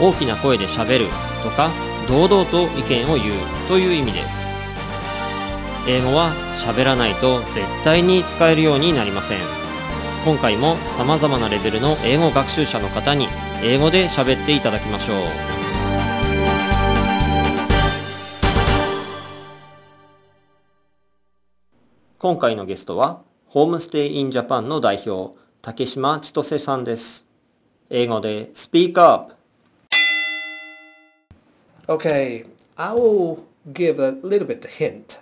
[0.00, 1.06] 大きな声で喋る
[1.44, 1.70] とか
[2.08, 4.50] 堂々と意見を言うという意味です。
[5.86, 9.38] 英語は喋らないと絶対に使えるようになりません。
[10.24, 13.28] 今回も様々なレベルの英語学習者の方に
[13.62, 15.16] 英語で喋っていただきましょう。
[22.18, 27.24] 今回のゲストはホームステイインジャパンの代表竹島千歳さんです。
[27.88, 29.39] 英語でスピーカーアップ。
[31.90, 32.44] Okay,
[32.78, 35.18] I will give a little bit hint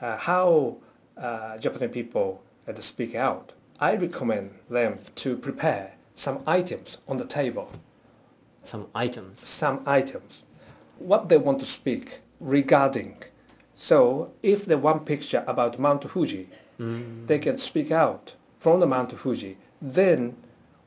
[0.00, 0.78] uh, how
[1.16, 3.52] uh, Japanese people uh, speak out.
[3.78, 7.70] I recommend them to prepare some items on the table,
[8.64, 10.42] some items some items,
[10.98, 13.22] what they want to speak regarding.
[13.74, 16.48] So if they want picture about Mount Fuji,
[17.26, 19.56] they can speak out from the Mount Fuji.
[19.80, 20.34] Then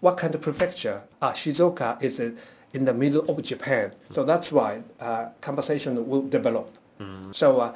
[0.00, 1.04] what kind of prefecture?
[1.22, 2.32] Ah, Shizuoka is uh,
[2.72, 3.92] in the middle of Japan.
[4.12, 6.76] So that's why uh, conversation will develop.
[7.32, 7.74] So uh,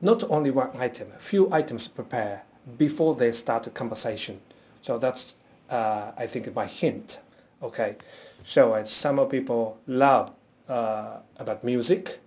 [0.00, 2.44] not only one item, a few items prepare
[2.78, 4.40] before they start the conversation.
[4.82, 5.34] So that's,
[5.68, 7.18] uh, I think, my hint.
[7.60, 7.96] Okay.
[8.44, 10.32] So uh, some people love
[10.68, 12.20] uh, about music,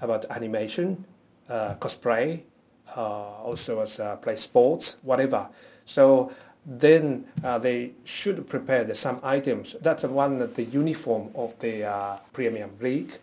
[0.00, 1.04] about animation,
[1.48, 2.42] uh, cosplay,
[2.96, 3.00] uh,
[3.44, 5.48] also as uh, play sports, whatever.
[5.84, 6.30] So
[6.68, 9.74] then uh, they should prepare the, some items.
[9.80, 13.18] That's the one of the uniform of the uh, Premium League.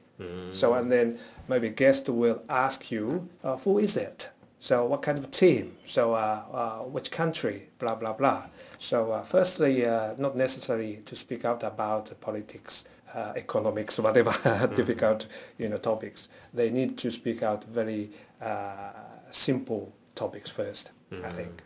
[0.54, 4.30] So and then maybe guest will ask you, uh, who is it?
[4.60, 5.76] So what kind of team?
[5.86, 7.68] So uh, uh, which country?
[7.80, 8.44] Blah blah blah.
[8.80, 14.34] So uh, firstly, uh, not necessary to speak out about politics, uh, economics, whatever
[14.74, 15.28] difficult
[15.58, 16.30] you know topics.
[16.54, 18.10] They need to speak out very
[18.42, 18.94] uh,
[19.32, 20.92] simple topics first.
[21.12, 21.62] I think.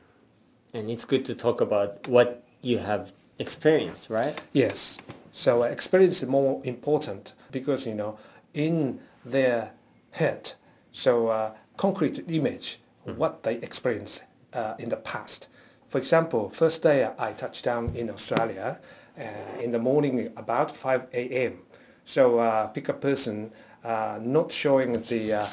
[0.74, 5.00] And it's good to talk about what you have experienced right Yes.
[5.32, 8.18] So experience is more important because you know
[8.54, 9.72] in their
[10.12, 10.54] head,
[10.92, 15.48] so uh, concrete image what they experienced uh, in the past.
[15.88, 18.80] For example, first day I touched down in Australia
[19.18, 19.24] uh,
[19.62, 21.60] in the morning about 5 a.m.
[22.06, 23.52] So uh, pick a person
[23.84, 25.48] uh, not showing the uh,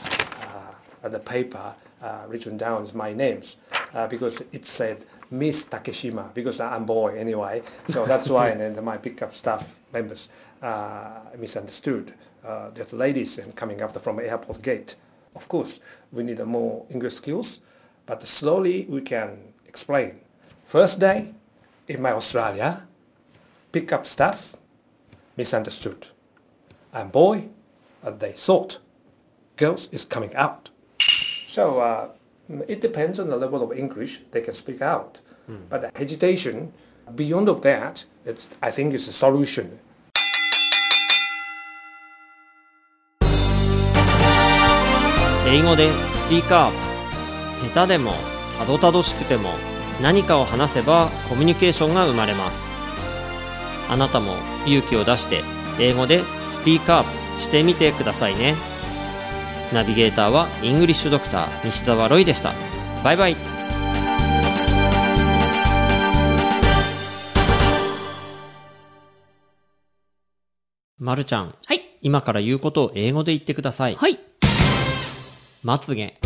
[1.05, 3.57] uh, the paper uh, written down as my names
[3.97, 7.63] uh, because it said Miss Takeshima because I'm boy anyway.
[7.89, 10.29] So that's why and then my pickup staff members
[10.63, 12.13] uh, misunderstood
[12.45, 14.97] uh, that ladies and coming after from airport gate.
[15.35, 15.81] Of course,
[16.13, 17.61] we need more English skills,
[18.05, 20.21] but slowly we can explain.
[20.65, 21.35] First day
[21.89, 22.87] in my Australia,
[23.73, 24.57] pickup staff
[25.37, 26.09] misunderstood.
[26.93, 27.49] I'm boy,
[28.03, 28.79] and they thought
[29.57, 30.71] girls is coming out.
[31.49, 32.09] So uh,
[32.69, 35.21] it depends on the level of English they can speak out.
[35.69, 36.73] But the hesitation,
[37.15, 39.81] beyond of that, it's, I think is a solution.
[45.49, 48.13] 英語でスピーカー下手でも
[48.59, 49.51] たどたどしくても
[50.03, 52.75] 何かを話せばコミュニケーションが生まれます
[53.89, 54.33] あなたも
[54.67, 55.43] 勇気を出して
[55.79, 57.05] 英語でスピーカー
[57.37, 58.55] プしてみてくださいね
[59.73, 62.53] ナビゲーターはイングリッシュドクター西澤ロイでした。
[63.05, 63.37] バイバイ。
[70.99, 71.99] まるちゃんはい。
[72.01, 73.97] 今から言うことを英語で言ってください。
[73.97, 74.19] はい。
[75.63, 76.03] まつげ。
[76.03, 76.19] え？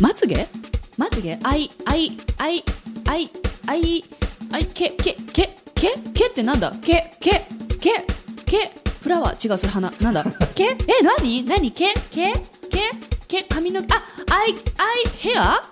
[0.00, 0.48] まつげ？
[0.96, 1.38] まつげ？
[1.42, 2.64] あい、あい、あい、
[3.06, 3.30] あい、
[3.66, 4.04] あい、
[4.52, 6.72] あい、け、け、け、け、けってなんだ？
[6.82, 7.46] け、け、
[7.80, 8.04] け、
[8.44, 8.70] け、
[9.04, 9.48] フラワー？
[9.48, 9.92] 違う、それ花。
[10.00, 10.24] なんだ？
[10.54, 12.40] け、 え、なになにけ、け、け、
[13.28, 14.56] け、髪の毛、あ、アイ、アイ、
[15.18, 15.62] ヘア？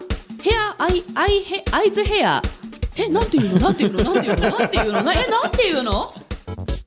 [0.43, 2.43] ヘア、アイ、アイ、ヘ、アイズヘア？
[2.97, 3.59] え、なんていうの？
[3.61, 4.05] なんていうの？
[4.15, 4.51] なんていうの？
[4.51, 5.03] なんていうの？
[5.03, 6.13] なえ、なんていうの？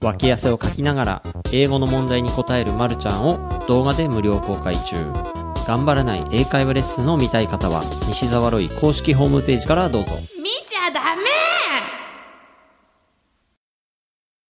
[0.04, 4.98] 脇汗をかきながら英語の問題に答えるまるちゃんを動画で無料公開中。
[5.66, 10.12] 頑張らない英会話レッスンを見たい方は西澤ロイ公式ホームページからどうぞ